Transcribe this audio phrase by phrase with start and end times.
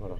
[0.00, 0.16] だから。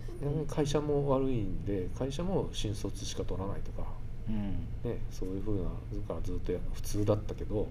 [0.49, 3.87] 会社も悪いんで会社も新卒しか取らないとか、
[4.29, 4.67] うん。
[4.91, 5.69] ね、そういうふうなだ
[6.09, 7.69] からずっとや普通だったけど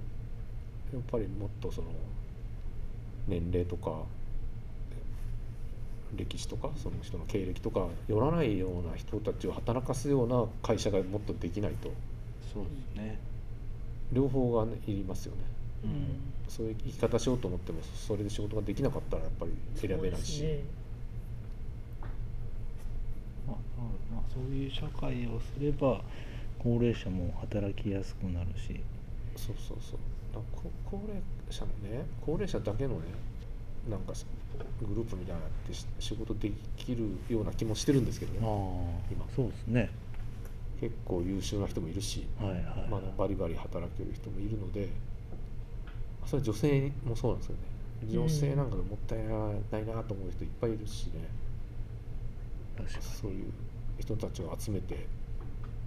[0.94, 1.88] やっぱりもっとその
[3.28, 4.04] 年齢とか
[6.16, 11.90] 歴史とかその人の経歴とか寄らないような人たちを働かすような会社がもっとできないと。
[12.54, 13.20] そうですね。
[14.14, 15.42] 両方が、ね、いりますよね。
[15.84, 15.92] うん。
[16.48, 20.85] そういう生き方しようと思ってもそれで仕事ができなかったらやっぱり選べないし、そうですね
[23.48, 23.58] まあ
[24.14, 26.02] まあそういう社会をすれば
[26.60, 28.80] 高齢者も働きやすくなるし。
[29.36, 30.00] そうそうそう。
[30.86, 33.06] 高齢者のね高齢者だけのね
[33.90, 34.14] なんか
[34.82, 38.40] グループみたいなってし仕事できるような気もしてるんですけどね。
[39.12, 39.26] 今。
[39.36, 39.90] そうですね。
[40.82, 44.90] 結構優秀な人もいるし、はいはい、まあ、バリバリ働ける人もいるので
[46.26, 47.62] それ女性もそうなんですよね。
[48.12, 51.30] 女性なんかでもったいないなと思う人いっぱいいるしね、
[53.00, 53.46] そういう
[54.00, 55.06] 人たちを集めて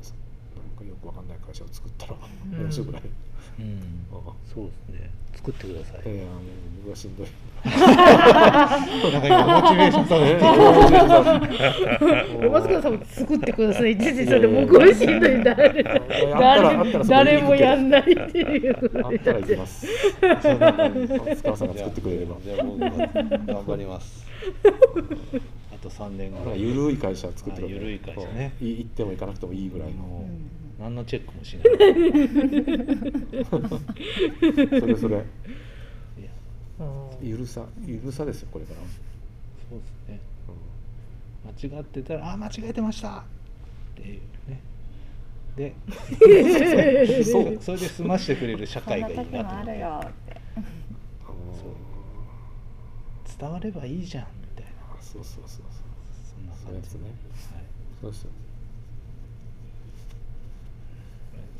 [0.02, 0.12] そ
[0.58, 2.14] なんかよくわかんない会社を作ったら
[2.52, 3.08] うん面白くない、に
[3.60, 4.06] うん。
[4.12, 4.64] ああそう。
[4.66, 6.40] ですね作ってください、ええあの
[6.82, 7.16] 僕はしん。
[7.16, 7.26] どい
[7.64, 7.70] な
[9.18, 18.74] んか今モチベーション下がって山塚さんも作ってくださいって言ってそれ僕はしんどい誰あったらあったらそこに誰もやんないっていう。
[19.04, 19.86] あったら行きます。
[21.36, 22.36] 塚さんが作ってくれれば。
[22.42, 24.26] じゃあ僕が頑張ります
[25.80, 28.52] あと3年ぐらいゆるい会社作ってるい会社ね。
[28.60, 30.24] 行っても行かなくてもいいぐらいの。
[30.80, 31.64] 何のチェックもしない。
[34.80, 35.16] それそれ。
[35.16, 35.24] いや。
[36.80, 38.80] うんゆるさ、ゆるさですよ、これから。
[39.70, 40.20] そうですね。
[41.70, 43.22] 間違ってたら「あ間違えてました!」っ
[43.96, 44.60] ていうね。
[45.56, 45.74] で
[47.24, 50.12] そうそれで済ましてくれる社会がいいなと思って。
[53.38, 54.26] 伝わればいいじゃん
[55.22, 55.88] そうそうそうそう。
[56.34, 57.28] そんな感じそういうやつね。
[57.54, 57.64] はい。
[58.00, 58.30] そうですよ。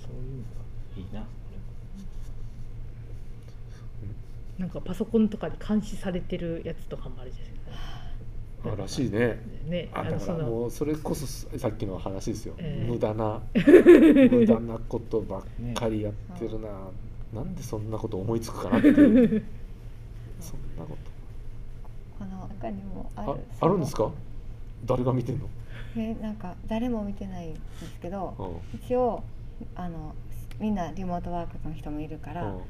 [0.01, 0.59] そういうのが
[0.97, 1.27] いいな。
[4.59, 7.59] なんかパソコンとかで監視されてるやつとかもあるじゃないです
[8.65, 9.41] あらしいね。
[9.65, 9.71] か。
[9.71, 10.45] ね、あだからのその。
[10.45, 12.91] もうそれこそさっきの話ですよ、ええ。
[12.91, 15.43] 無駄な無駄なことばっ
[15.75, 16.69] かりやってるな、
[17.33, 19.45] なんでそんなこと思いつくかなっていう。
[20.41, 20.97] そんなこ
[22.19, 24.11] この中にもあるとああるんですか？
[24.85, 25.49] 誰が見てんの、
[25.97, 28.35] えなんか誰も見てないんですけど
[28.73, 28.79] うん。
[28.79, 29.23] 一応
[29.75, 30.15] あの
[30.59, 32.61] みんなリモートワークの人もいるから、うん。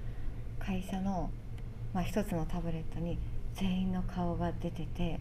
[0.59, 1.31] 会社の、
[1.95, 3.19] まあ、一つのタブレットに
[3.55, 5.21] 全員の顔が出てて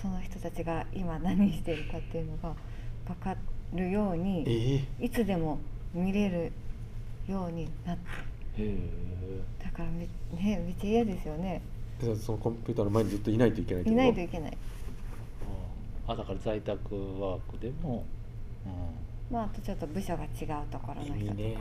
[0.00, 2.54] その人たちが今何してるかっていうのが
[3.06, 3.36] 分か
[3.74, 5.58] るようにええいつでも
[5.94, 6.52] 見れる
[7.28, 8.10] ようになって。
[9.62, 10.06] だからめ,、
[10.42, 11.62] ね、めっちゃ嫌ですよね
[12.16, 14.58] そのコンピューターの前にずっといないといけないいないといけない。
[16.06, 18.04] あだから在宅ワークでも、
[18.66, 20.28] うん、まああとちょっと部署が違う
[20.70, 21.18] ところの人とか。
[21.20, 21.56] いいね。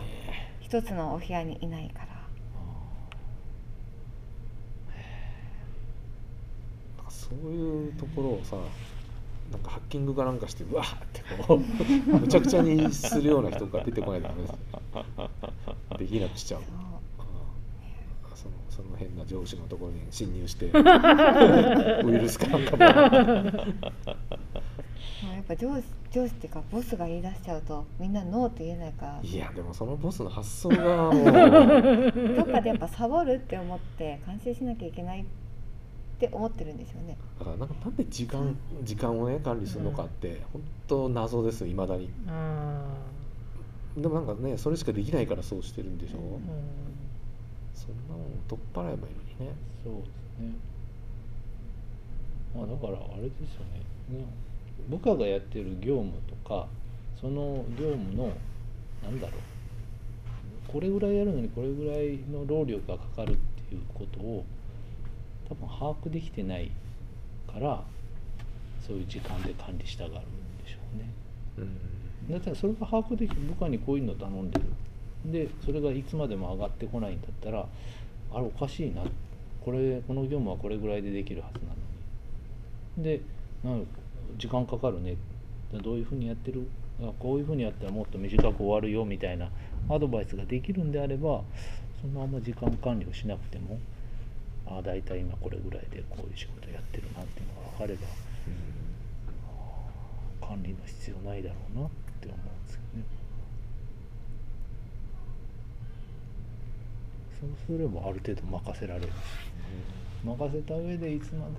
[0.60, 2.06] 一つのお部屋にいないから。
[2.08, 2.14] な
[7.04, 8.56] んかそういうところをさ
[9.52, 11.60] なんかハッキングかなんかしてうわーってこう
[12.20, 14.54] むちゃくちゃにするような人が出てこないとダメです
[16.00, 16.62] できなくしちゃう
[18.40, 22.78] そのその変な上司のところに侵入して ウイルスかなんかも
[25.24, 29.20] まあやっぱ上司上司っていうかボスが言い出しちゃうとみんなノーって言えないから。
[29.22, 31.24] いやでもそのボスの発想がもう。
[32.36, 35.26] どっかでやっぱサボるって思って完成しなきゃいけないっ
[36.20, 37.18] て思ってるんですよね。
[37.38, 42.10] だからなんかなんで時間時間をね管理するのかって本当謎ですいまだに。
[42.28, 42.88] あ
[43.98, 46.40] でもなんかねそれしかできないからそうしてるんでしょ、ーうん
[47.80, 49.56] そんなもん取っ払えばいいのにね。
[49.84, 50.08] そうです
[50.40, 50.54] ね。
[52.56, 53.66] まあだからあれですよ
[54.12, 54.20] ね。
[54.20, 54.26] ね
[54.90, 56.68] 部下がやってる業務とか
[57.20, 58.32] その業務の
[59.04, 59.42] なんだろう。
[60.72, 63.36] これぐらいやるのにこれぐらいの労力がかかるっ
[63.68, 64.46] ていうことを
[65.48, 66.70] 多分把握できてない
[67.52, 67.84] から
[68.86, 71.10] そういう時間で管理したがるんでしょうね。
[71.58, 72.32] うん。
[72.32, 74.66] だったらそれが把握できる部下にこういうの頼んでる
[75.26, 77.66] でそれがいつまでも上がってこないんだったら
[78.34, 79.04] あれおかしいな。
[79.64, 81.76] これこの業務はこれぐらいでできるはずなの
[82.98, 83.20] に。
[83.20, 83.22] で
[83.64, 83.86] なん
[84.38, 85.16] 時間かかるね。
[85.84, 86.68] どういうふうにやってる？
[87.02, 89.50] あこういうふうにやったらもっと短く終わるよみたいな
[89.90, 91.44] アドバイスができるんであれば
[92.02, 93.80] そんなあんま時間管理をしなくても
[94.68, 97.96] あ大体今これぐらいでこういう仕事やってるなっていうのが分かれ
[100.42, 101.90] ば管理の必要ないだろうなっ
[102.20, 103.04] て思うんですよね。
[107.40, 109.08] そうすればある程度任せられる。
[109.08, 109.12] し
[110.26, 111.52] 任せた上でいつまで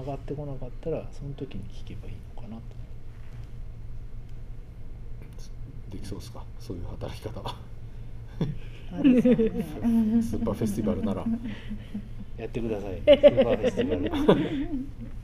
[0.00, 2.62] 上がってこなかったらその時に聞けばいいのかなと。
[5.90, 6.42] できそうですか？
[6.58, 7.40] そういう働き方
[8.90, 9.66] そうですよね。
[9.82, 9.88] う
[10.18, 11.24] んスーパーフェスティバルなら。
[12.36, 13.00] やってください。
[13.04, 14.40] スーパーフェスティバル。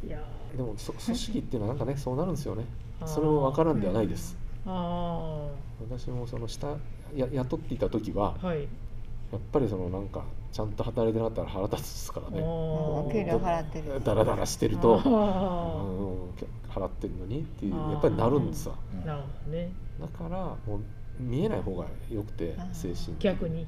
[0.07, 0.25] いや
[0.57, 2.65] でもそ組織っていうのはなんかねそうなるんですよね。
[3.07, 4.37] それも分からんではないです。
[4.67, 5.49] ーあ
[5.91, 6.69] 私もその下
[7.15, 8.67] や雇っていた時はあはい
[9.33, 12.41] やっぱりそのなんかちゃんと働いてなかったら腹立つですからね。
[12.43, 14.01] お給料払ってる。
[14.05, 15.01] ダラダラしてると。
[15.05, 16.17] あうん
[16.73, 18.75] 払ってるのにっていうやっぱりなるんですわ。
[19.03, 19.71] あなるほどね。
[20.01, 23.67] だからもう見えない方がよくて精神的逆に。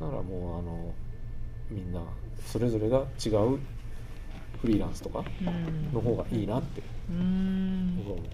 [0.00, 0.92] だからもうあの
[1.70, 2.00] みんな
[2.44, 3.58] それぞれが違う
[4.60, 5.92] フリーランスとかうん。
[5.92, 6.80] の方がいいなって。
[6.80, 7.96] うーん。
[7.98, 8.26] 僕は思う。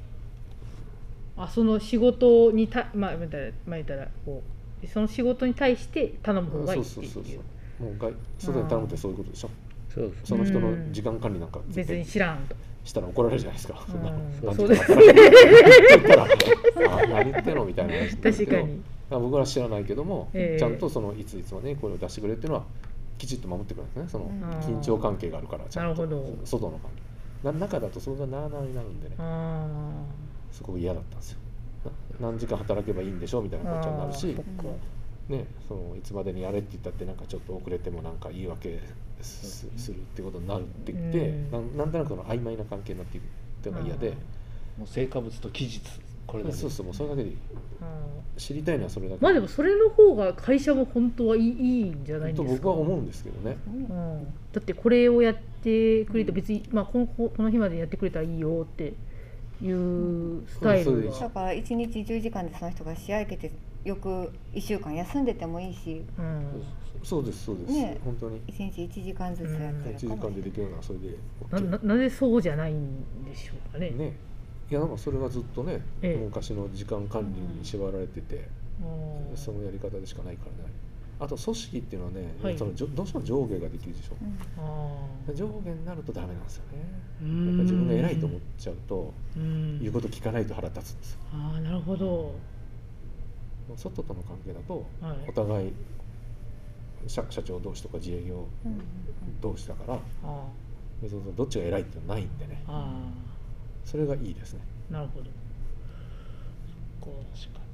[1.36, 7.04] あその仕事にたまあまあ言ったらまあ言ったらこうその仕事に対して頼む方がいいってそう。
[7.04, 7.40] そうそういう
[7.78, 7.86] そう。
[7.88, 9.50] もう外外に頼むってそういうことでしょ？
[9.94, 12.54] そうその人の時間管理なんか絶別に対知らんと。
[12.84, 13.84] したら怒られるじゃないですか。
[13.90, 14.02] そん。
[14.02, 17.64] なうん何そうです時間働いてるって 言ったらあ何言ってんの？
[17.64, 18.80] みたいな話確かに。
[19.10, 20.58] 僕は知らないけども、ええ。
[20.58, 22.64] ちゃんとそのいついつまでにこれを出してくれっていうのは
[23.16, 24.08] きちっと守ってくれるんですね。
[24.08, 24.42] そのうん。
[24.76, 26.04] 緊張関係があるからちゃんと。
[26.06, 26.36] なるほど。
[26.44, 26.90] 外の関
[27.42, 27.48] 係。
[27.52, 29.14] な中だとそれがなあなあになるんでね。
[29.18, 29.66] あ
[30.52, 31.38] すごく嫌だったんですよ。
[31.40, 31.47] な
[32.20, 34.36] 何時間働けばいいんでしょみたいなこっちゃになるし
[35.28, 38.80] ね、そのいつまでにやれって言ったってなんかちょっと遅れてもなんか言い訳
[39.20, 41.50] すするってことになるって言って、うん。
[41.50, 43.26] なんなんとなくその曖昧な関係になっていくっ
[43.62, 44.10] ていうのが嫌で、
[44.78, 45.82] もう成果物と期日
[46.26, 47.32] これだけそうそうもうそれだけで
[48.38, 49.22] 知りたいのはそれだけ。
[49.22, 52.48] まあでもそれの方が会社も本当はいいいいんじゃないですか？
[52.48, 53.58] 僕は思うんですけどね。
[53.66, 58.94] うん、だってこれをやってくれて別に、まあ、このこの日までやってくれたらいいよって
[59.62, 63.52] いうスタイルだから1日10時間でその人が試合受けて
[63.84, 66.04] 翌1週間休んでてもいいし。
[66.18, 66.62] うん。
[67.02, 67.98] そうですそうです、ね。
[68.04, 68.40] 本当に。
[68.48, 71.08] 1日1時間ずつやって1時るかも間でできるのはそれで。
[71.50, 73.90] な OK ななぜそうじゃないんでしょうかね。
[73.90, 74.16] ね。
[74.70, 76.24] いやなんかそれがずっとね、ええ。
[76.24, 78.48] 昔の時間管理に縛られてて、
[78.80, 79.36] うん。
[79.36, 80.87] そのやり方でしかないからね
[81.20, 82.56] あと組織っていうのはね、はい。
[82.58, 84.16] そのじょどうしても上下ができるでしょ、
[85.28, 85.34] うん。
[85.34, 86.78] 上下になるとダメなんですよね。
[87.22, 87.46] うん。
[87.48, 89.80] やっぱ自分が偉いと思っちゃうとうん。
[89.80, 91.18] 言うこと聞かないと腹立つんですよ。
[91.32, 92.34] ああなるほど。
[93.76, 95.16] 外との関係だとはい。
[95.28, 95.72] お互い
[97.06, 98.80] 社社長同士とか自営業うん
[99.40, 100.46] 同士だからあ
[101.02, 102.62] 別にどっちが偉いっていうのはないんでね。
[103.84, 104.60] それがいいですね。
[104.90, 105.26] ーなるほど。
[107.00, 107.67] こ確かあ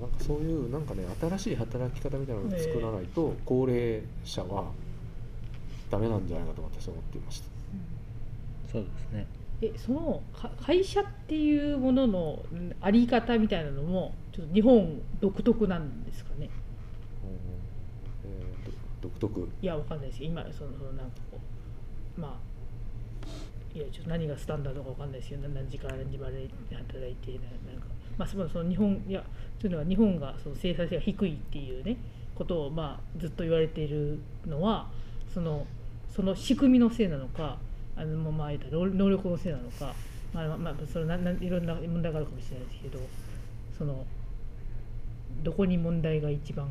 [0.00, 4.70] なんかそういうなんかね新しい働き方みたいなのを作らないと高齢者は
[5.90, 7.46] ダメなんじゃないかと私は思っていました。
[8.72, 9.26] そうですね。
[9.62, 16.50] うえそのか会社っていうもののうんあり方みたいなのもちょっと日本独特なんですかね？
[18.24, 18.66] えー
[19.02, 19.48] ど独特。
[19.62, 21.38] いやわかんないですよ今そのそのなんかこ
[22.16, 22.53] うまあ
[23.74, 25.40] いやちょっと何がスタンダードかわかんないですよ。
[25.42, 27.86] 何何時から何時まで働いてななんか。
[28.16, 29.24] まあそのその日本いや
[29.58, 31.96] というのは日本がその生産性が低いっていうね
[32.34, 34.88] ことをまあずっと言われているのは
[35.32, 35.66] その
[36.14, 37.58] その仕組みのせいなのか
[37.96, 39.92] あのまあ言ったら能能力のせいなのか
[40.32, 43.00] まあまあまあそれなないろんな問題があるかもしれないですけど
[43.76, 44.04] その
[45.42, 46.68] どこに問題が一番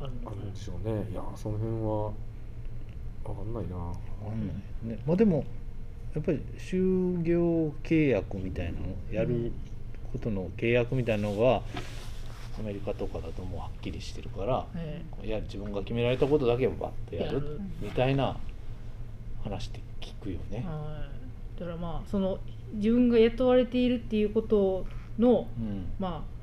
[0.00, 0.36] あるのか。
[0.36, 1.06] あるんでしょうね。
[1.12, 2.12] いやその辺は
[3.24, 3.76] 分かんないな。
[3.76, 4.98] わかんないね。
[5.06, 5.44] まあでも
[6.14, 9.52] やっぱり就業契約みたいなのやる
[10.12, 11.62] ことの契約みたいなのが
[12.58, 17.60] アメリカとかだともうはっきりしてるからえいや自分が決められたことだけをバッとやるやる。
[17.80, 18.36] みたいな
[19.44, 20.64] 話って聞くよね。
[20.66, 21.06] は
[21.56, 22.38] い、だからまあその
[22.74, 24.84] 自分が雇われているっていうこと
[25.18, 25.86] のうん。
[25.98, 26.40] まあ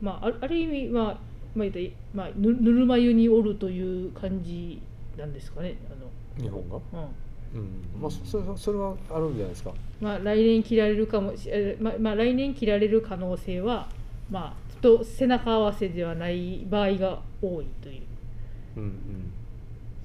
[0.00, 1.18] まあある意味まあ
[1.54, 1.68] まあ
[2.14, 4.80] まあぬぬるま湯におるという感じ
[5.16, 6.74] なんですかねあ日本が？
[6.76, 7.08] の、うん
[7.54, 8.00] うん。
[8.00, 9.72] まあそそれはそれはあるんじゃないですか。
[10.00, 13.88] まあ、来年切られるかもしえまあまあ来年切られる可能性は
[14.30, 18.02] まあちょっと背中合わせではない場合が多いという。
[18.76, 18.86] うんう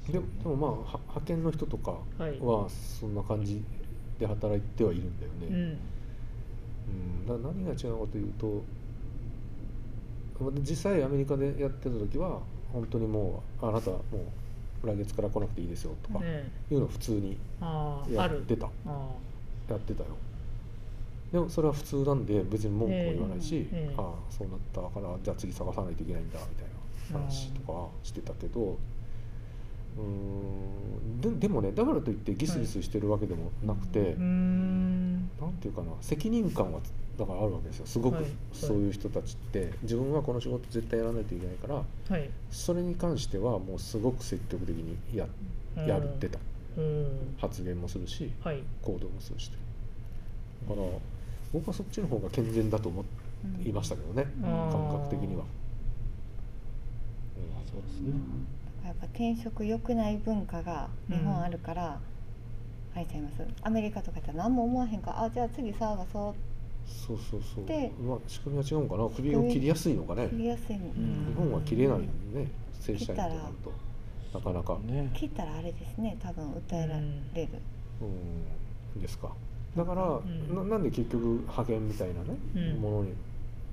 [0.09, 0.11] ん。
[0.11, 0.77] でもでもまあは
[1.07, 2.39] 派遣の人とかはい。
[2.39, 3.61] はそんな感じ
[4.19, 5.77] で働いてはいるんだよね、うん。
[6.89, 8.63] うん、だ何が違うかというと
[10.61, 12.39] 実際アメリカでやってた時は
[12.71, 14.17] 本当にもうあなたもう
[14.83, 17.37] 来月から来なくていいですよとかねいうのを普通に
[18.11, 18.67] やってた。
[18.85, 19.09] あ
[19.69, 20.09] やってたよ。
[21.31, 26.65] でもそれは普通なんで別に文句も言わないし、ああそうなったからじゃあ次探さないといけないんだみたい
[27.13, 28.77] な話とかしてたけど
[29.97, 31.21] うーん。
[31.21, 35.13] ででもねだからといってギスギスしてるわけでもなくて、あうーん。
[35.39, 36.79] なんていうかな責任感は
[37.17, 37.85] だからあるわけですよ。
[37.85, 38.31] すごく、はいはい。
[38.53, 39.71] そういう人たちって。
[39.83, 42.29] 自分はこの仕事絶対やらないといけないからはい。
[42.51, 45.27] それに関してはもうすごく積極的にやっ
[45.87, 46.39] やるってた、
[46.77, 47.35] うん。
[47.37, 48.63] 発言もするしはい。
[48.81, 49.51] 行動もするし。
[50.67, 50.87] だから
[51.53, 53.03] 僕はそっちの方が健全だと思
[53.65, 55.43] いましたけどね、感覚的には、
[57.71, 58.13] そうですね
[58.85, 61.99] やっぱ転職良くない文化が日本あるから、
[62.95, 63.43] あれちゃいます。
[63.61, 66.35] アメリカとかやったら何も思わへんかあじゃあ次探そう。
[66.87, 67.65] そうそうそう。
[67.65, 69.09] でまあ仕組みは違うのかな。
[69.09, 70.27] 首を切りやすいのかね。
[70.29, 70.89] 切りやすいの、ん
[71.27, 72.47] 日本は切れないんでね。
[72.79, 74.77] 正社員となるとなかなか。
[74.85, 75.11] ね。
[75.13, 76.17] 切ったらあれですね。
[76.21, 77.49] 多分訴えられる、
[78.95, 79.01] うん。
[79.01, 79.29] ですか。
[79.77, 80.55] だから、ん。
[80.55, 82.81] ななんで結局派遣みたいなね、うん。
[82.81, 83.13] ものに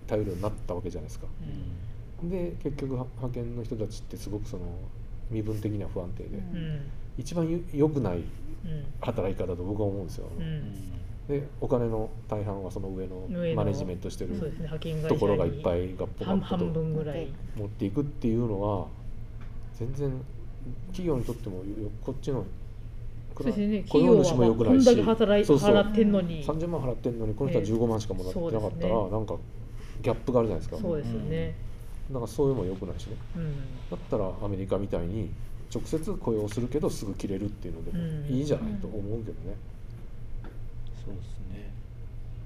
[0.06, 1.26] 頼るようになったわけじゃないですか。
[1.40, 4.64] うんで結局は派遣の人たちってすごくその
[5.30, 6.56] 身分的には不安定で、うん。
[6.56, 6.80] うん
[7.18, 8.24] 一番ゆ良くないうん。
[9.00, 10.92] 働き方だと僕は思うんですよ、うん。
[11.28, 14.34] でお金の大半はその上のマネジメントしてる
[15.08, 16.82] ところがいっぱいガッポガ半ッポと
[17.56, 18.86] 持っていくっていうのは
[19.74, 20.12] 全然
[20.88, 22.44] 企業にとってもよこっちの
[23.36, 25.74] そうですね雇用主も良くなんいしけ働いそうそう。
[25.74, 26.44] 払ってんのに。
[26.44, 29.36] 30万払ってんのにこの人はええ15万しかもらってなかったら、なんか
[30.02, 30.80] ギャップがあるじゃないですか。
[30.80, 31.65] そうですよね
[32.10, 33.16] だからそういうのも良くないしね。
[33.36, 33.54] うん。
[33.90, 35.30] だったらアメリカみたいに
[35.74, 38.26] 直接雇用するけどすぐ切れるっていうのでもうん。
[38.26, 39.56] いいじゃないと思うけどね、
[41.04, 41.72] そうですね。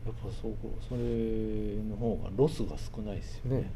[0.06, 0.56] やっぱそこ
[0.88, 1.00] それ
[1.88, 3.56] の方がロスが少ないですよね。
[3.62, 3.70] ね。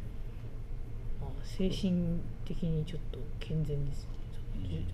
[1.20, 4.06] まあ精神的にちょっと健全です
[4.56, 4.84] ね。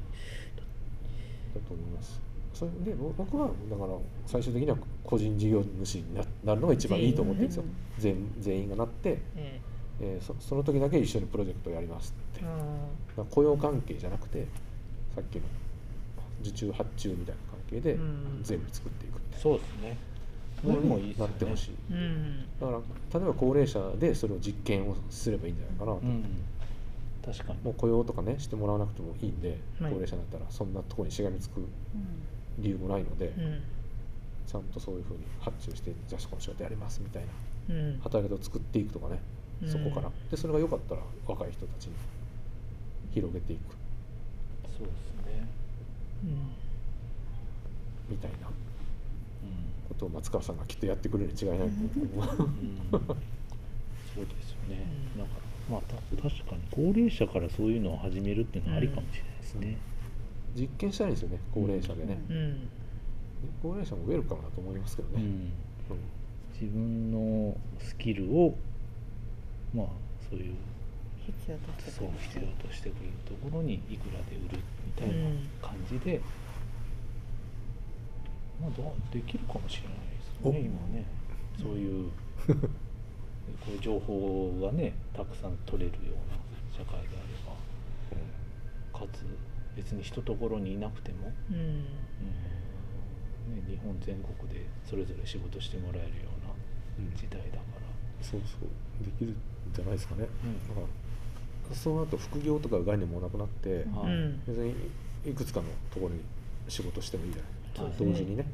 [1.54, 2.20] だと思います。
[2.52, 7.64] それでぼ僕はだから最終的には個人事業主にななるのが一番いいと思ってるんですよ。
[7.98, 12.44] 全全員がなって、ええーそその時だけ一緒にプロジェクトをやりますって。
[12.44, 14.46] えあだから雇用関係じゃなくて
[15.14, 15.42] さっきの
[16.40, 18.40] 受注発注みたいな関係でうん。
[18.42, 19.38] 全部作っていくって。
[19.38, 19.96] そうですね。
[20.62, 21.70] ものになってほしい。
[21.92, 22.46] ーうん。
[22.60, 26.42] だから例えば高齢者でそれを実験をすればいいんじゃないかなと、うん。
[27.24, 27.58] 確かに。
[27.62, 29.58] もう雇用とかねしてもらわなくてもいいんで、はい。
[29.80, 31.66] 高齢者になったらそんなところにしがみつくうん
[32.58, 33.62] 理由もないので、うん。
[34.46, 37.22] ちゃんとそういうふうに発注してじゃあこの仕事やりますみたい
[37.68, 38.00] なうん。
[38.02, 39.20] 働き方を作っていくとかね、
[39.66, 40.10] そこから。
[40.30, 41.92] でそれが良かったら若い人たちに
[43.12, 43.60] 広げていく。
[44.76, 45.46] そうですね。
[46.24, 46.30] うん。
[48.10, 48.48] みたいな。
[48.48, 48.50] う
[49.88, 52.48] ことを松川さんがきっとやってくれるに違いないと思う、ん、
[52.92, 54.86] うん、そうですよね。
[55.14, 55.20] うん。
[55.20, 55.34] なんか
[55.70, 59.78] まあた確かに高齢者からそういうのを始めるっていうのはありかもしれないですね、
[60.56, 62.36] 実験したいんですよね高齢者でね、うん。
[62.36, 62.68] うん
[63.62, 65.22] 高齢者もウェルカムだと思いますけどね、うん。
[65.22, 65.52] うん。
[66.52, 68.54] 自分のスキルを
[69.74, 69.86] まあ
[70.28, 70.54] そういう
[71.26, 75.14] 必要としてそう必要としてくれるところにいくらで売るみたいな
[75.60, 76.20] 感じで、
[78.60, 81.04] まあどうできるかもしれないですよね今ね。
[81.60, 82.10] そういう
[82.46, 82.54] こ
[83.68, 86.38] ういう情報がねたくさん取れるような
[86.72, 87.50] 社会であれば
[88.98, 89.24] かつ
[89.76, 91.56] 別に一ところにいなくても、うん。
[91.56, 91.72] うん。
[93.56, 96.30] ね、日本全国でそれぞれ仕事してもらえるよ
[96.98, 97.16] うなうん。
[97.16, 97.89] 時代だから。
[98.22, 99.36] そうそうできるん
[99.74, 100.68] じゃないですかね、うん。
[100.68, 100.80] だか
[101.70, 103.86] らその後副業とか概念もなくなって、
[104.46, 104.74] 別に
[105.24, 106.20] いくつかのところに
[106.68, 108.46] 仕事してもいいじゃない、同時にね。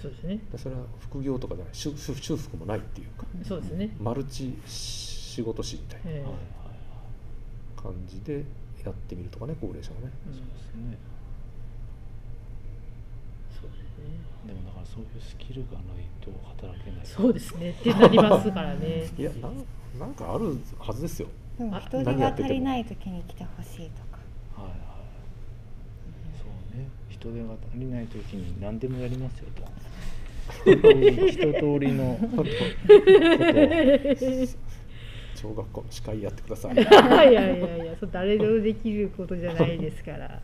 [0.00, 0.40] そうですね。
[0.50, 1.74] でそれは副業とかじゃない。
[1.74, 1.90] 修
[2.36, 3.24] 復もないっていうか。
[3.44, 3.94] そうですね。
[4.00, 6.28] マルチ仕事師みたいな
[7.80, 8.44] 感じで
[8.84, 10.12] やってみるとかね高齢者がね。
[10.26, 10.32] うん。
[10.34, 10.98] そうですね
[13.68, 14.18] ですね。
[14.46, 17.06] でもだからそういうスキルがないと働けない。
[17.06, 17.70] そうですね。
[17.70, 19.06] ってなりますからね。
[19.18, 19.64] いやなん
[19.98, 21.28] なんかあるはずですよ。
[21.58, 24.18] あでも人手が足りない時に来てほしいとか。
[24.62, 24.78] はいはい
[26.38, 26.88] そうね。
[27.08, 29.62] 人手が足りない時に何でもやりますよと。
[30.66, 32.50] 一通りのこと
[35.36, 36.74] 小学校の司会やってください。
[36.74, 36.84] いや
[37.30, 40.40] いやいやそう誰でもできることじゃないですから。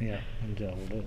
[0.00, 0.18] いや
[0.56, 1.02] じゃあ俺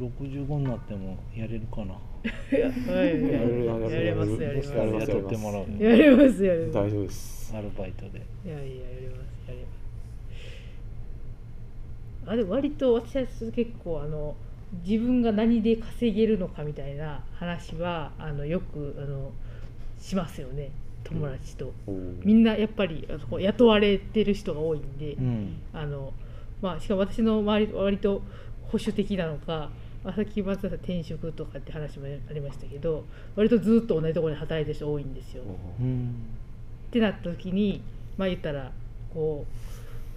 [0.00, 1.94] 65になってもやれるかな。
[1.94, 2.68] はいや
[3.00, 3.90] れるやれる。
[3.90, 4.72] やれますやれます。
[4.72, 6.44] やれますやれます。
[6.44, 7.54] やれます大丈夫です。
[7.56, 8.22] アルバイトで。
[8.46, 8.64] いやいやや
[9.00, 9.66] りますやりま
[12.26, 12.30] す。
[12.32, 14.34] あでも割と私は結構あの
[14.84, 19.32] 自分が何で稼げるのかみたいな話はあのよくあの
[19.98, 20.70] しますよね。
[21.02, 23.08] 友達と、おーみんなやっぱり
[23.40, 25.56] 雇われてる人が多いんで、うん。
[25.72, 26.12] あの
[26.62, 28.22] まあ、しかも私の周り割と
[28.70, 29.70] 保守的なのかまあ
[30.02, 33.04] さっき松田さん転職とかって話もありましたけど
[33.36, 35.42] 割とずっと同じところで働いてる人多いんですよ。
[35.80, 36.14] うん
[36.88, 37.82] ってなった時に
[38.16, 38.72] まあ言ったら
[39.14, 39.46] こ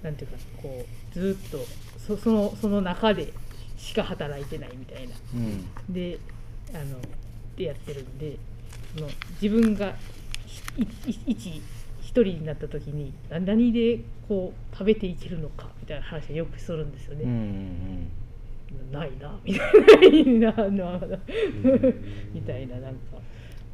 [0.02, 0.86] うなんていうかこ
[1.16, 1.60] うずっと
[2.00, 3.32] そそのその中で
[3.78, 6.20] しか働いてないみたいなうんで
[6.74, 6.98] あの
[7.58, 8.38] でやってるんで
[8.96, 9.10] その
[9.42, 9.96] 自分が
[10.46, 11.62] ひいい
[12.02, 17.24] 一人になった時にな何でこう食べていけるのかみたいな話をよくするんですよね。
[17.24, 18.08] うんうん
[18.92, 19.65] ないなみた
[20.06, 20.51] いな
[22.34, 23.00] みたいななんか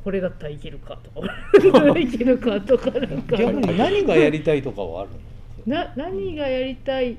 [0.04, 1.28] これだったらいけるかとか。
[2.00, 3.36] いけるかとかなんか。
[3.36, 5.10] 逆に何がやりたいとかはある
[5.68, 5.76] の？
[5.76, 7.18] な何がやりたい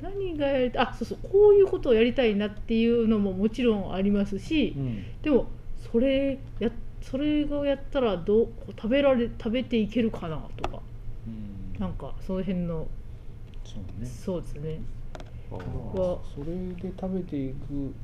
[0.00, 5.04] 何がやりたいあそうそうこういうことをやりたいなっていうのももちろんありますし、うん。
[5.22, 5.46] でも
[5.92, 6.70] それや
[7.02, 10.80] それがやったらどう食べられ食べていけるかなとか。
[11.26, 11.78] うん。
[11.78, 12.88] なんかその辺の
[13.64, 14.06] そうね。
[14.06, 14.80] そうですね
[15.58, 16.18] は。
[16.34, 17.94] それで食べていく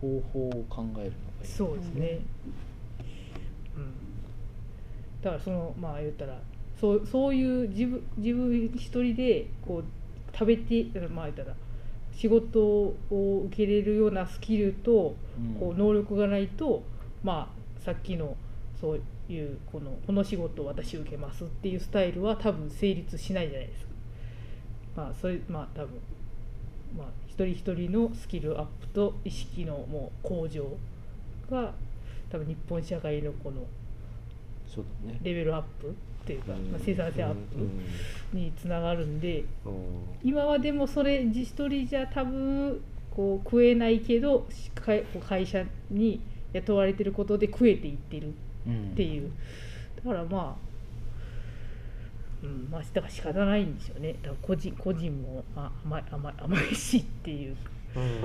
[0.00, 1.10] 方法を考えるのがい
[1.44, 2.20] いそうですね、
[3.76, 3.92] うん、
[5.22, 6.38] だからそのまあ言ったら
[6.80, 11.54] そうそういう自分自分一人でこう食べてまあ言ったら
[12.14, 12.94] 仕事を
[13.46, 15.54] 受けれるようなスキルとうん。
[15.54, 16.82] こう能力がないと
[17.22, 17.50] ま
[17.80, 18.36] あさっきの
[18.80, 19.00] そう
[19.32, 23.92] いうこのこの仕事を私受けますっていうスタイルは多分成立しないじゃないですか。
[24.96, 25.98] まあそれまあ多分
[26.96, 30.66] まあ一人一人のスキルアップと意識のもう向上
[31.50, 31.72] が
[32.30, 33.62] 多分日本社会のこの
[34.66, 35.18] そうだね。
[35.22, 35.92] レベルアップっ
[36.26, 36.70] ていうか、うん。
[36.70, 37.36] まあ、生産性アッうん
[38.32, 39.74] プにつながるんでうん。
[40.22, 42.80] 今はでもそれ一人じゃ多分
[43.14, 46.20] こう食えないけどしかい会社に
[46.54, 48.32] 雇われてることで食えていってるっ
[48.96, 49.30] ていう。
[49.96, 50.71] だからまあ
[52.42, 54.14] うんまあだから仕方ないんですよね。
[54.22, 57.56] だから個人個人もあ甘い甘い甘いしっていう、
[57.96, 58.02] うん。
[58.02, 58.22] うん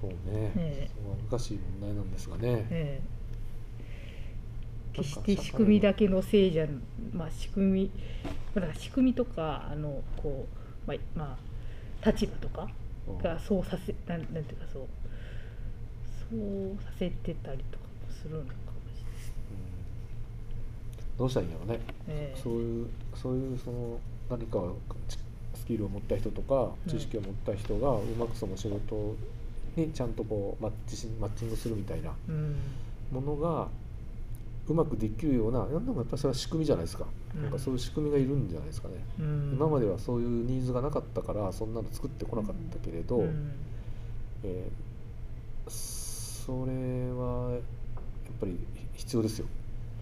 [0.00, 0.52] そうねえ。
[0.56, 2.66] えそれは難しい問題なんですがね。
[2.70, 3.00] え
[4.96, 5.00] え。
[5.02, 6.66] なんか決して仕組みだけのせいじゃ
[7.12, 7.90] まあ仕組み
[8.54, 10.46] だから仕組みとかあのこ
[10.86, 11.38] うまあ、ま
[12.02, 12.68] あ、立場とか
[13.08, 13.18] うん。
[13.18, 14.86] がそうさせなんなんていうかそう
[16.30, 18.69] そうさせてたりとかもするのか
[21.20, 21.80] どうしたらいいんやろうね。
[22.08, 22.40] ええ。
[22.40, 24.00] そういうそういうその
[24.30, 24.58] 何か
[25.06, 25.18] ち
[25.54, 26.90] スキルを持った人とかうん。
[26.90, 29.14] 知識を持った人がうまくその仕事
[29.76, 32.56] にちゃんとこうマッチしマッチングするみたいなうん。
[33.12, 33.68] ものが
[34.66, 37.04] うまくできるようななんでもやっぱりそれは仕組みじゃないですか、
[37.34, 37.42] うん。
[37.42, 39.52] なんかそういう仕組みがいるんじゃないですかね、うん。
[39.56, 43.52] 今まではそういうニーズがなかったからそんなの作ってこなかったけれど、うん。
[44.42, 44.90] えー
[45.70, 46.72] それ
[47.12, 47.60] はやっ
[48.40, 48.58] ぱり
[48.96, 49.46] 必要ですよ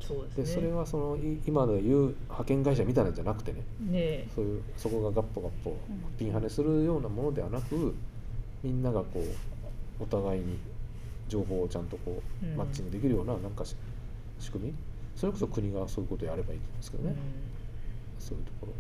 [0.01, 0.45] そうですね。
[0.45, 3.59] でそれはそのい今でいう派遣会社みたいなんじゃなくてね。
[3.81, 4.29] ねえ。
[4.35, 5.77] そういうそこがガッポガッポ
[6.19, 7.95] ピンハネするようなものではなく
[8.63, 10.59] みんながこうお互いに
[11.29, 12.57] 情報をちゃんとこううん。
[12.57, 13.77] マッチングできるようななんかし
[14.39, 14.75] 仕組み。
[15.17, 17.17] それこそ国がそういうことをやればいいと思うんですけどね、
[18.21, 18.73] そういうところ。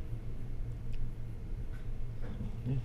[2.72, 2.78] ね。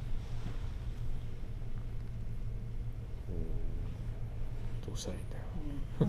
[3.30, 4.88] うん。
[4.88, 5.44] どうしたらいいんだよ。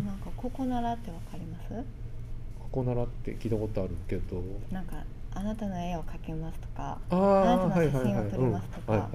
[0.07, 2.04] なんかここならってわかります？
[2.75, 4.43] ここならって聞いたことあるけど。
[4.73, 4.97] なんか
[5.33, 9.09] あなたの絵を描けますとかあなたの写真を撮りますとか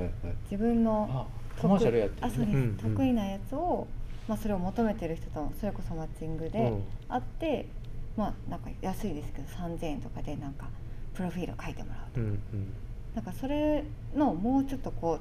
[0.50, 2.34] 自分のあコマーシャルやってるね。
[2.34, 2.78] あそうです、うんうん。
[2.78, 3.86] 得意なやつを、
[4.30, 6.84] まあ、それを求めてる人とそれこそマッチングでうん。
[7.10, 7.68] 会って、
[8.16, 10.70] まあなんか安いですけど3000円とかでなんか
[11.14, 12.74] プロフィールを書いてもらうとうんうん。
[13.14, 13.84] なんかそれ
[14.16, 15.20] のもうちょっとこ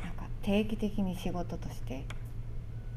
[0.04, 2.04] なんか定期的に仕事として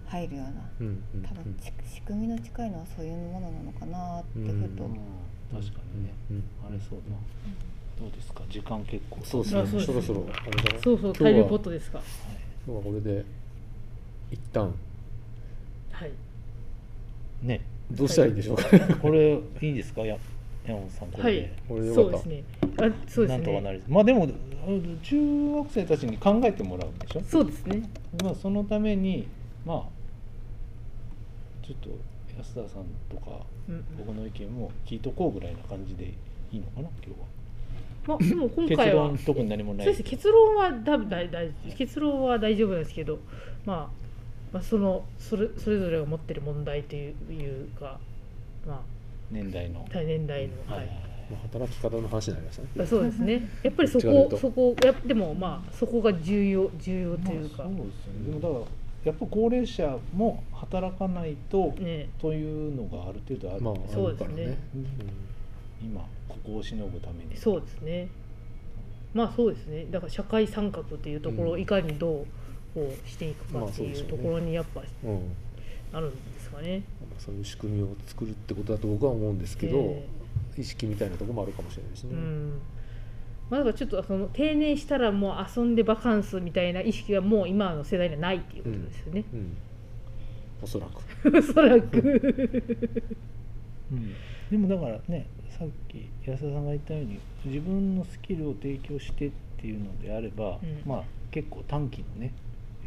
[0.07, 4.87] 入るようなうんうん多分ち仕組みの近いのはそういうものなのかなってふと、う。
[4.87, 4.91] ん。
[4.91, 5.61] うん。
[5.61, 6.13] 確かにね。
[6.31, 6.43] うん。
[6.67, 7.15] あれそうだ
[7.99, 8.43] どうですか？
[8.49, 9.19] 時間結構。
[9.23, 9.61] そうですね。
[9.61, 12.01] あそうですそろそろあれだなそうそう今日はタイムポットですか？
[12.67, 13.25] 今日はこれで
[14.31, 14.73] 一旦。
[15.91, 16.11] はい。
[17.41, 17.61] ね。
[17.91, 18.63] どうしたらいいんでしょうか、
[18.97, 20.01] これいいですか？
[20.01, 20.17] や
[20.65, 21.51] 山本さんこれで、はい。
[21.69, 22.11] これでよかった。
[22.11, 22.43] そうですね。
[22.77, 24.27] あそうですなんとかなねりまあでもあ
[25.03, 27.21] 中学生たちに考えてもらうんでしょ？
[27.21, 27.83] そうですね。
[28.23, 29.27] まあそのために
[29.65, 29.83] まあ
[31.65, 31.89] ちょっと
[32.37, 36.05] 安田さんとかうん僕の意見も聞いとこうぐらいな感じで
[36.51, 37.25] いいのかな今日は。
[38.07, 39.95] まあでも今結回は論特に何もない。
[39.95, 43.17] 結論は多分大大結論は大丈夫なんですけど、
[43.65, 43.77] まあ、
[44.53, 47.99] まあそのそれそれぞれが持ってる問題といういうか
[48.67, 48.83] ま
[49.31, 49.87] 年代の。
[49.91, 50.85] 年代の、はい。
[51.31, 53.49] まあ、働き方の話になりましたねあそうですね。
[53.63, 54.37] やっぱりそこと。
[54.37, 58.39] そこやでもまあそこが重要重要というか、まあ、そうですよね。
[58.39, 64.27] でもだからやっぱ高齢者も働かないと、ねというのがある程度ある、まああそうですね。
[64.27, 64.57] るからね。
[65.81, 67.37] 今ここをしのぐために。
[67.37, 68.09] そうですね。
[69.13, 69.85] まあそうですね。
[69.91, 72.25] だから社会参画というところをいかにどう
[72.73, 75.09] こうしていくかまあってそうでしょうねいうところにやっぱうん。
[75.09, 75.35] うん
[75.93, 76.83] あるんですかね。
[76.99, 80.05] まあそういう仕組みを作るってことだと僕は思うんですけど、え
[80.57, 82.61] 意識みたいなところもあるかもしれないしね、うん
[83.49, 89.23] まあ、だからちょっとその定年したらもう遊んでバカンスみたいな意識はもう今の世代にはないっていうことですよね。
[89.33, 89.57] うん。
[90.63, 91.37] おそらく。
[91.37, 92.57] おそらく。
[93.91, 94.13] うん、
[94.49, 100.81] でもだからねさっき安田さんが言ったように自分のスキルを提供してっていうのであれば、うん。
[100.85, 102.33] まあ結構短期のね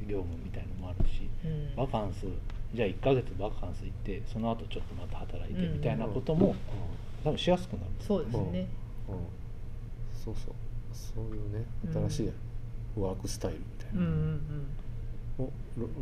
[0.08, 1.76] 業務みたいのもあるしうん。
[1.76, 2.26] バカンス
[2.74, 6.56] じゃあ1ヶ月バカンス行ってその後ちょっとまた働いてうんみたいなことも、
[7.22, 7.84] 多分しやすくなる。
[8.00, 8.66] そうですね。
[9.08, 9.16] うん
[10.28, 10.54] そうそう。
[10.92, 12.08] そういうねうん。
[12.08, 12.32] 新しい
[12.96, 14.66] ワークスタイルみたいうんうん
[15.38, 15.52] うを、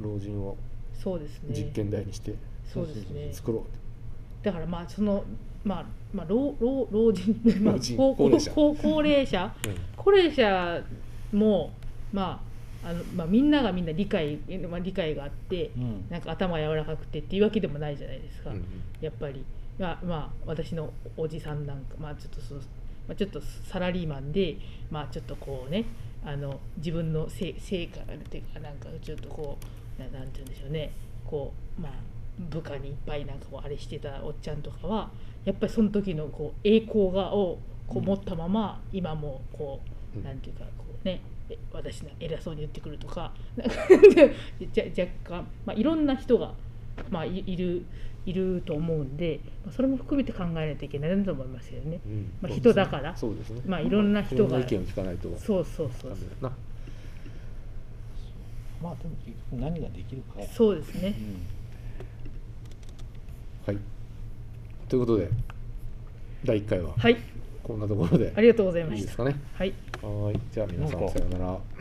[0.02, 0.56] 老老人を
[0.94, 1.54] そうですね。
[1.54, 2.34] 実験台にして。
[2.72, 3.32] そうですね。
[3.32, 5.24] 作ろうだからまあその
[5.64, 8.50] まあまあ老老老人 まあ老人高高齢者。
[8.52, 9.54] 高高齢者。
[9.96, 10.84] 高齢者
[11.32, 11.72] も
[12.12, 12.46] まあ
[12.88, 14.36] あのまあ、みんながみんな理解、
[14.70, 16.04] まあ、理解があってうん。
[16.08, 18.64] なんか頭柔らかくてっていうわけでもないじゃないですか、うん。
[19.00, 19.44] やっぱり、
[19.78, 22.60] まあ、まあ私のおじさんなんか、まあ、ちょっとその、
[23.08, 24.56] まあ、ちょっとサラリーマンで、
[24.90, 25.84] まあ、ちょっとこうね
[26.24, 29.58] あの自分のせ成果っていうかなんかちょっとこ
[29.98, 30.92] うななんて言うんでしょうね。
[31.24, 31.92] こうまあ
[32.38, 35.10] 部下にいっぱいなんかこうあれしてたおっちゃんとかは
[35.44, 39.80] やっぱりその時のこう栄光がをこう持ったまま、今もこ
[40.14, 40.24] ううん。
[40.24, 43.74] なんていうかこうねえ私の偉そうに言ってくるとかなんか
[44.72, 46.54] じゃ若干、まあ、いろんな人が、
[47.10, 47.84] まあ、いいる
[48.26, 52.00] いると思うんで、まあ、それも含めて考えないといけないなと思いますよね。
[52.04, 52.32] うん。
[52.42, 53.16] まあ人だから。
[53.16, 53.62] そうですね。
[53.64, 54.42] まあいろんな人が。
[54.42, 55.28] いろんな意見を聞かないと。
[55.38, 56.56] そうそうそうダメだな。
[58.82, 60.40] まあでも結局何ができるか。
[60.40, 61.14] やそうですね。
[63.64, 63.78] はい。
[64.88, 65.28] ということで
[66.44, 67.16] 第1回ははい、
[67.62, 68.32] こんなところで。
[68.36, 68.98] ありがとうございました。
[68.98, 69.16] いいです。
[69.16, 69.36] かね。
[69.54, 69.72] はい。
[70.02, 70.40] はーい。
[70.52, 71.58] じゃあ皆さんさようなら